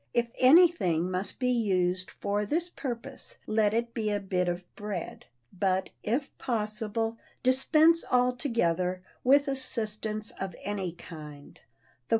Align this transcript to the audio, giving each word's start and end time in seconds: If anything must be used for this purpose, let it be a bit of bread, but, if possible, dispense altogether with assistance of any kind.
If 0.15 0.31
anything 0.39 1.11
must 1.11 1.37
be 1.37 1.51
used 1.51 2.09
for 2.09 2.43
this 2.43 2.69
purpose, 2.69 3.37
let 3.45 3.71
it 3.71 3.93
be 3.93 4.09
a 4.09 4.19
bit 4.19 4.47
of 4.49 4.63
bread, 4.75 5.27
but, 5.53 5.91
if 6.01 6.35
possible, 6.39 7.19
dispense 7.43 8.03
altogether 8.09 9.03
with 9.23 9.47
assistance 9.47 10.31
of 10.39 10.55
any 10.63 10.91
kind. 10.93 11.59